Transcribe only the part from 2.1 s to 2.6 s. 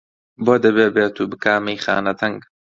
تەنگ؟!